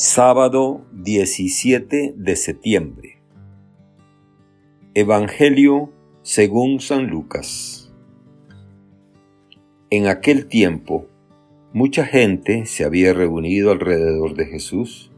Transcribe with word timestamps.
Sábado 0.00 0.86
17 0.92 2.14
de 2.16 2.36
septiembre. 2.36 3.20
Evangelio 4.94 5.92
según 6.22 6.78
San 6.78 7.08
Lucas. 7.08 7.92
En 9.90 10.06
aquel 10.06 10.46
tiempo, 10.46 11.08
mucha 11.72 12.06
gente 12.06 12.64
se 12.66 12.84
había 12.84 13.12
reunido 13.12 13.72
alrededor 13.72 14.36
de 14.36 14.46
Jesús 14.46 15.10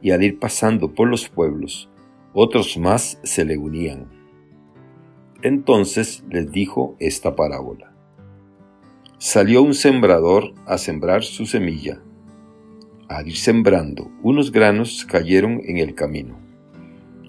y 0.00 0.12
al 0.12 0.22
ir 0.22 0.38
pasando 0.38 0.94
por 0.94 1.06
los 1.06 1.28
pueblos, 1.28 1.90
otros 2.32 2.78
más 2.78 3.20
se 3.24 3.44
le 3.44 3.58
unían. 3.58 4.08
Entonces 5.42 6.24
les 6.30 6.50
dijo 6.50 6.96
esta 6.98 7.36
parábola. 7.36 7.94
Salió 9.18 9.60
un 9.60 9.74
sembrador 9.74 10.54
a 10.64 10.78
sembrar 10.78 11.24
su 11.24 11.44
semilla 11.44 12.00
al 13.08 13.28
ir 13.28 13.36
sembrando, 13.36 14.10
unos 14.22 14.50
granos 14.50 15.04
cayeron 15.04 15.60
en 15.64 15.78
el 15.78 15.94
camino. 15.94 16.38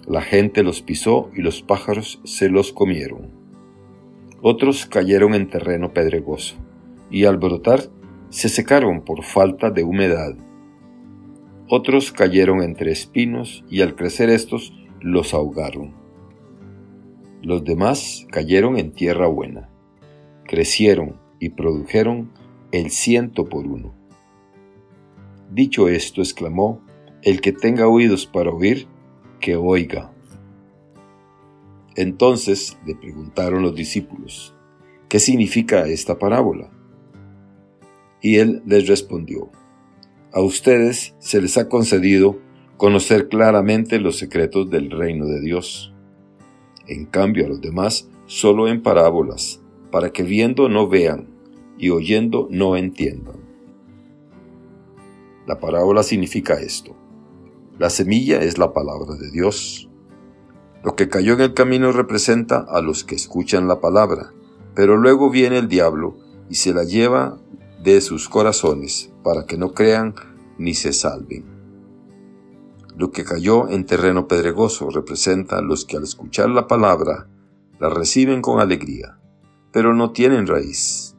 La 0.07 0.21
gente 0.21 0.63
los 0.63 0.81
pisó 0.81 1.31
y 1.35 1.41
los 1.41 1.61
pájaros 1.61 2.21
se 2.23 2.49
los 2.49 2.71
comieron. 2.71 3.31
Otros 4.41 4.85
cayeron 4.85 5.33
en 5.33 5.49
terreno 5.49 5.93
pedregoso 5.93 6.55
y 7.09 7.25
al 7.25 7.37
brotar 7.37 7.81
se 8.29 8.49
secaron 8.49 9.01
por 9.01 9.23
falta 9.23 9.71
de 9.71 9.83
humedad. 9.83 10.35
Otros 11.67 12.11
cayeron 12.11 12.61
entre 12.61 12.91
espinos 12.91 13.63
y 13.69 13.81
al 13.81 13.95
crecer 13.95 14.29
estos 14.29 14.73
los 15.01 15.33
ahogaron. 15.33 15.93
Los 17.41 17.63
demás 17.63 18.27
cayeron 18.31 18.77
en 18.77 18.91
tierra 18.91 19.27
buena, 19.27 19.69
crecieron 20.45 21.19
y 21.39 21.49
produjeron 21.49 22.31
el 22.71 22.91
ciento 22.91 23.45
por 23.45 23.65
uno. 23.65 24.04
Dicho 25.55 25.87
esto, 25.87 26.19
exclamó, 26.19 26.81
El 27.21 27.39
que 27.39 27.53
tenga 27.53 27.87
oídos 27.87 28.25
para 28.25 28.51
oír, 28.51 28.87
que 29.39 29.55
oiga. 29.55 30.11
Entonces 31.95 32.77
le 32.85 32.93
preguntaron 32.93 33.61
los 33.61 33.73
discípulos, 33.73 34.53
¿qué 35.07 35.17
significa 35.17 35.87
esta 35.87 36.19
parábola? 36.19 36.69
Y 38.21 38.35
él 38.35 38.63
les 38.65 38.85
respondió, 38.89 39.49
a 40.33 40.41
ustedes 40.41 41.15
se 41.19 41.41
les 41.41 41.57
ha 41.57 41.69
concedido 41.69 42.37
conocer 42.75 43.29
claramente 43.29 43.97
los 43.97 44.17
secretos 44.17 44.69
del 44.69 44.91
reino 44.91 45.25
de 45.25 45.39
Dios. 45.39 45.93
En 46.85 47.05
cambio 47.05 47.45
a 47.45 47.47
los 47.47 47.61
demás 47.61 48.09
solo 48.25 48.67
en 48.67 48.83
parábolas, 48.83 49.61
para 49.89 50.09
que 50.09 50.23
viendo 50.23 50.67
no 50.67 50.89
vean 50.89 51.29
y 51.77 51.91
oyendo 51.91 52.49
no 52.51 52.75
entiendan. 52.75 53.44
La 55.45 55.59
parábola 55.59 56.01
significa 56.03 56.55
esto. 56.55 56.95
La 57.77 57.89
semilla 57.89 58.41
es 58.41 58.57
la 58.57 58.73
palabra 58.73 59.15
de 59.15 59.29
Dios. 59.29 59.89
Lo 60.83 60.95
que 60.95 61.09
cayó 61.09 61.33
en 61.33 61.41
el 61.41 61.53
camino 61.53 61.91
representa 61.91 62.65
a 62.67 62.81
los 62.81 63.03
que 63.03 63.15
escuchan 63.15 63.67
la 63.67 63.79
palabra, 63.79 64.31
pero 64.73 64.97
luego 64.97 65.29
viene 65.29 65.57
el 65.57 65.67
diablo 65.67 66.17
y 66.49 66.55
se 66.55 66.73
la 66.73 66.83
lleva 66.83 67.37
de 67.83 68.01
sus 68.01 68.29
corazones 68.29 69.11
para 69.23 69.45
que 69.45 69.57
no 69.57 69.73
crean 69.73 70.15
ni 70.57 70.73
se 70.73 70.93
salven. 70.93 71.45
Lo 72.97 73.11
que 73.11 73.25
cayó 73.25 73.67
en 73.67 73.85
terreno 73.85 74.27
pedregoso 74.27 74.89
representa 74.89 75.57
a 75.57 75.61
los 75.61 75.85
que 75.85 75.97
al 75.97 76.03
escuchar 76.03 76.49
la 76.49 76.67
palabra 76.67 77.27
la 77.79 77.89
reciben 77.89 78.41
con 78.41 78.61
alegría, 78.61 79.19
pero 79.71 79.93
no 79.93 80.11
tienen 80.11 80.47
raíz. 80.47 81.15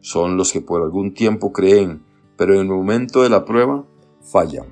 Son 0.00 0.36
los 0.36 0.52
que 0.52 0.62
por 0.62 0.82
algún 0.82 1.12
tiempo 1.12 1.52
creen 1.52 2.07
pero 2.38 2.54
en 2.54 2.60
el 2.60 2.68
momento 2.68 3.22
de 3.22 3.28
la 3.28 3.44
prueba 3.44 3.84
fallan. 4.22 4.66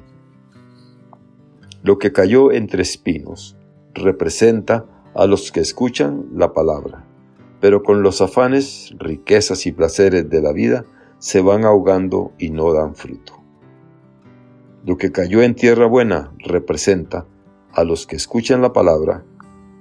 Lo 1.83 1.99
que 1.99 2.13
cayó 2.13 2.53
entre 2.53 2.83
espinos 2.83 3.57
representa 3.93 4.87
a 5.15 5.27
los 5.27 5.51
que 5.51 5.61
escuchan 5.61 6.27
la 6.33 6.53
palabra, 6.53 7.05
pero 7.61 7.83
con 7.83 8.03
los 8.03 8.23
afanes, 8.23 8.95
riquezas 8.99 9.67
y 9.67 9.73
placeres 9.73 10.31
de 10.31 10.41
la 10.41 10.53
vida 10.53 10.87
se 11.19 11.41
van 11.41 11.65
ahogando 11.65 12.33
y 12.39 12.51
no 12.51 12.73
dan 12.73 12.95
fruto. 12.95 13.35
Lo 14.85 14.97
que 14.97 15.11
cayó 15.11 15.43
en 15.43 15.57
tierra 15.57 15.87
buena 15.87 16.33
representa 16.39 17.27
a 17.73 17.83
los 17.83 18.07
que 18.07 18.15
escuchan 18.15 18.63
la 18.63 18.73
palabra, 18.73 19.25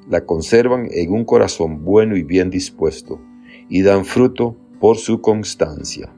la 0.09 0.25
conservan 0.25 0.87
en 0.89 1.11
un 1.11 1.23
corazón 1.23 1.83
bueno 1.83 2.15
y 2.15 2.23
bien 2.23 2.49
dispuesto, 2.49 3.19
y 3.69 3.83
dan 3.83 4.05
fruto 4.05 4.55
por 4.79 4.97
su 4.97 5.21
constancia. 5.21 6.14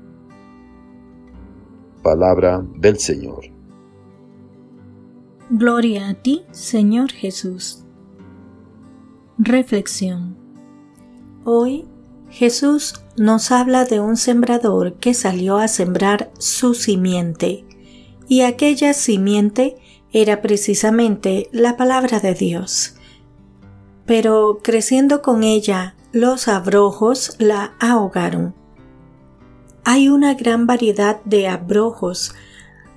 Palabra 2.07 2.65
del 2.77 2.99
Señor. 2.99 3.51
Gloria 5.49 6.07
a 6.07 6.13
ti, 6.13 6.43
Señor 6.51 7.11
Jesús. 7.11 7.83
Reflexión. 9.37 10.37
Hoy 11.43 11.83
Jesús 12.29 12.93
nos 13.17 13.51
habla 13.51 13.83
de 13.83 13.99
un 13.99 14.15
sembrador 14.15 14.93
que 14.93 15.13
salió 15.13 15.57
a 15.57 15.67
sembrar 15.67 16.31
su 16.39 16.75
simiente, 16.75 17.65
y 18.25 18.39
aquella 18.43 18.93
simiente 18.93 19.75
era 20.13 20.41
precisamente 20.41 21.49
la 21.51 21.75
palabra 21.75 22.21
de 22.21 22.35
Dios. 22.35 22.95
Pero 24.05 24.59
creciendo 24.63 25.21
con 25.21 25.43
ella, 25.43 25.97
los 26.13 26.47
abrojos 26.47 27.35
la 27.37 27.75
ahogaron 27.81 28.55
hay 29.89 30.09
una 30.09 30.33
gran 30.33 30.67
variedad 30.67 31.21
de 31.23 31.47
abrojos. 31.47 32.35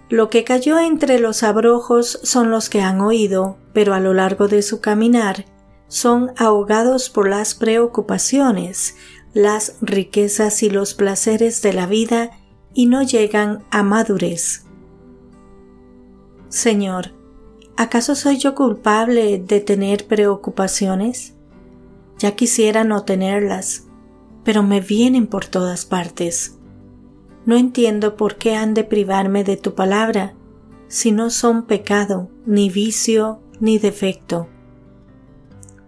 Lo 0.09 0.29
que 0.29 0.43
cayó 0.43 0.81
entre 0.81 1.21
los 1.21 1.45
abrojos 1.45 2.19
son 2.25 2.51
los 2.51 2.69
que 2.69 2.81
han 2.81 3.01
oído, 3.01 3.59
pero 3.73 3.95
a 3.95 4.01
lo 4.01 4.13
largo 4.13 4.49
de 4.49 4.61
su 4.61 4.81
caminar 4.81 5.45
son 5.87 6.33
ahogados 6.37 7.09
por 7.09 7.29
las 7.29 7.55
preocupaciones, 7.55 8.97
las 9.35 9.77
riquezas 9.81 10.65
y 10.65 10.69
los 10.69 10.95
placeres 10.95 11.63
de 11.63 11.75
la 11.75 11.87
vida 11.87 12.33
y 12.75 12.87
no 12.87 13.05
llegan 13.05 13.63
a 13.71 13.85
madurez. 13.85 14.65
Señor, 16.49 17.13
¿acaso 17.77 18.17
soy 18.17 18.37
yo 18.39 18.57
culpable 18.57 19.39
de 19.39 19.61
tener 19.61 20.09
preocupaciones? 20.09 21.35
Ya 22.19 22.35
quisiera 22.35 22.83
no 22.83 23.05
tenerlas, 23.05 23.85
pero 24.43 24.65
me 24.65 24.81
vienen 24.81 25.29
por 25.29 25.47
todas 25.47 25.85
partes. 25.85 26.57
No 27.47 27.57
entiendo 27.57 28.17
por 28.17 28.37
qué 28.37 28.55
han 28.55 28.75
de 28.75 28.85
privarme 28.85 29.45
de 29.45 29.57
tu 29.57 29.75
palabra, 29.75 30.35
si 30.89 31.13
no 31.13 31.31
son 31.31 31.65
pecado, 31.65 32.31
ni 32.47 32.69
vicio, 32.69 33.41
ni 33.61 33.79
defecto. 33.79 34.49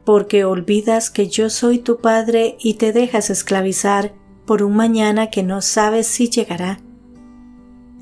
Porque 0.04 0.44
olvidas 0.44 1.10
que 1.10 1.28
yo 1.28 1.50
soy 1.50 1.78
tu 1.78 1.98
Padre 1.98 2.56
y 2.60 2.74
te 2.74 2.92
dejas 2.92 3.30
esclavizar 3.30 4.14
por 4.46 4.62
un 4.62 4.74
mañana 4.74 5.28
que 5.30 5.42
no 5.42 5.60
sabes 5.60 6.06
si 6.06 6.28
llegará. 6.28 6.80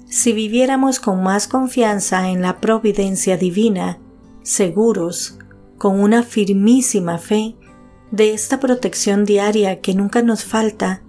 Si 0.06 0.32
viviéramos 0.32 0.98
con 0.98 1.22
más 1.22 1.46
confianza 1.46 2.30
en 2.30 2.42
la 2.42 2.60
providencia 2.60 3.36
divina, 3.36 3.98
seguros, 4.42 5.38
con 5.78 6.00
una 6.00 6.22
firmísima 6.22 7.18
fe 7.18 7.56
de 8.10 8.34
esta 8.34 8.60
protección 8.60 9.24
diaria 9.24 9.80
que 9.80 9.94
nunca 9.94 10.20
nos 10.22 10.44
falta, 10.44 11.02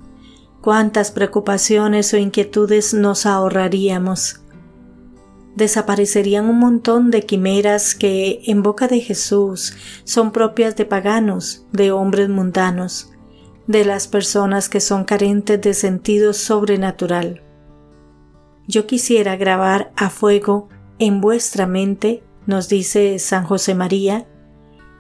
cuántas 0.62 1.12
preocupaciones 1.12 2.14
o 2.14 2.18
inquietudes 2.18 2.94
nos 2.94 3.26
ahorraríamos. 3.26 4.42
Desaparecerían 5.56 6.46
un 6.46 6.60
montón 6.60 7.12
de 7.12 7.24
quimeras 7.24 7.94
que, 7.94 8.42
en 8.46 8.64
boca 8.64 8.88
de 8.88 9.02
Jesús, 9.02 9.76
son 10.06 10.32
propias 10.32 10.76
de 10.76 10.86
paganos, 10.86 11.66
de 11.74 11.92
hombres 11.92 12.30
mundanos, 12.30 13.12
de 13.68 13.84
las 13.84 14.08
personas 14.08 14.70
que 14.70 14.80
son 14.80 15.04
carentes 15.04 15.60
de 15.62 15.74
sentido 15.74 16.34
sobrenatural. 16.34 17.44
Yo 18.68 18.88
quisiera 18.88 19.36
grabar 19.36 19.92
a 19.98 20.10
fuego 20.10 20.70
en 21.00 21.20
vuestra 21.20 21.68
mente, 21.68 22.24
nos 22.46 22.70
dice 22.70 23.20
San 23.20 23.44
José 23.44 23.76
María, 23.76 24.28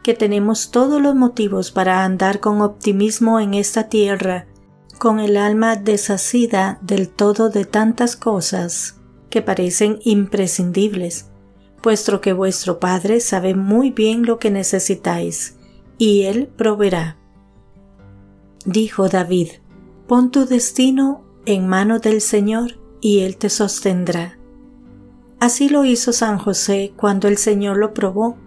que 0.03 0.13
tenemos 0.15 0.71
todos 0.71 1.01
los 1.01 1.15
motivos 1.15 1.71
para 1.71 2.03
andar 2.03 2.39
con 2.39 2.61
optimismo 2.61 3.39
en 3.39 3.53
esta 3.53 3.87
tierra 3.87 4.47
con 5.01 5.19
el 5.19 5.35
alma 5.35 5.77
desasida 5.77 6.77
del 6.83 7.09
todo 7.09 7.49
de 7.49 7.65
tantas 7.65 8.15
cosas 8.15 8.99
que 9.31 9.41
parecen 9.41 9.97
imprescindibles, 10.03 11.25
puesto 11.81 12.21
que 12.21 12.33
vuestro 12.33 12.79
Padre 12.79 13.19
sabe 13.19 13.55
muy 13.55 13.89
bien 13.89 14.27
lo 14.27 14.37
que 14.37 14.51
necesitáis, 14.51 15.57
y 15.97 16.25
Él 16.25 16.49
proveerá. 16.55 17.17
Dijo 18.63 19.09
David, 19.09 19.47
pon 20.05 20.29
tu 20.29 20.45
destino 20.45 21.23
en 21.47 21.67
mano 21.67 21.97
del 21.97 22.21
Señor, 22.21 22.79
y 23.01 23.21
Él 23.21 23.37
te 23.37 23.49
sostendrá. 23.49 24.37
Así 25.39 25.67
lo 25.67 25.83
hizo 25.83 26.13
San 26.13 26.37
José 26.37 26.93
cuando 26.95 27.27
el 27.27 27.37
Señor 27.37 27.77
lo 27.77 27.95
probó. 27.95 28.37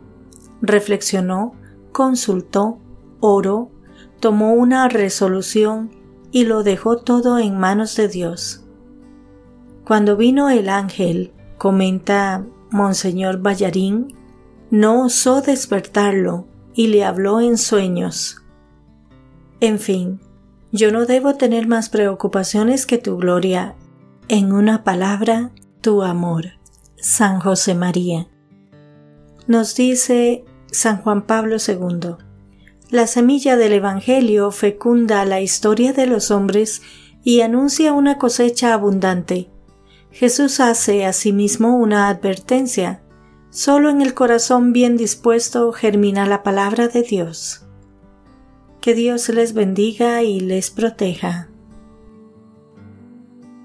Reflexionó, 0.62 1.56
consultó, 1.90 2.78
oró, 3.18 3.72
tomó 4.20 4.52
una 4.52 4.88
resolución 4.88 6.03
y 6.34 6.46
lo 6.46 6.64
dejó 6.64 6.96
todo 6.96 7.38
en 7.38 7.56
manos 7.56 7.94
de 7.94 8.08
Dios. 8.08 8.64
Cuando 9.84 10.16
vino 10.16 10.50
el 10.50 10.68
ángel, 10.68 11.32
comenta 11.58 12.44
Monseñor 12.72 13.40
Ballarín, 13.40 14.16
no 14.68 15.04
osó 15.04 15.42
despertarlo 15.42 16.48
y 16.74 16.88
le 16.88 17.04
habló 17.04 17.40
en 17.40 17.56
sueños. 17.56 18.42
En 19.60 19.78
fin, 19.78 20.18
yo 20.72 20.90
no 20.90 21.06
debo 21.06 21.36
tener 21.36 21.68
más 21.68 21.88
preocupaciones 21.88 22.84
que 22.84 22.98
tu 22.98 23.16
gloria. 23.16 23.76
En 24.26 24.52
una 24.52 24.82
palabra, 24.82 25.52
tu 25.82 26.02
amor. 26.02 26.46
San 26.96 27.38
José 27.38 27.76
María. 27.76 28.26
Nos 29.46 29.76
dice 29.76 30.44
San 30.66 31.00
Juan 31.00 31.26
Pablo 31.26 31.58
II. 31.64 32.23
La 32.94 33.08
semilla 33.08 33.56
del 33.56 33.72
Evangelio 33.72 34.52
fecunda 34.52 35.24
la 35.24 35.40
historia 35.40 35.92
de 35.92 36.06
los 36.06 36.30
hombres 36.30 36.80
y 37.24 37.40
anuncia 37.40 37.92
una 37.92 38.18
cosecha 38.18 38.72
abundante. 38.72 39.50
Jesús 40.12 40.60
hace 40.60 41.04
asimismo 41.04 41.76
una 41.76 42.08
advertencia. 42.08 43.02
Solo 43.50 43.90
en 43.90 44.00
el 44.00 44.14
corazón 44.14 44.72
bien 44.72 44.96
dispuesto 44.96 45.72
germina 45.72 46.24
la 46.24 46.44
palabra 46.44 46.86
de 46.86 47.02
Dios. 47.02 47.66
Que 48.80 48.94
Dios 48.94 49.28
les 49.28 49.54
bendiga 49.54 50.22
y 50.22 50.38
les 50.38 50.70
proteja. 50.70 51.48